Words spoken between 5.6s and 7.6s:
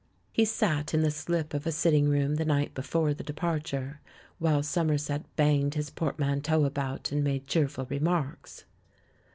his portmanteaux about and made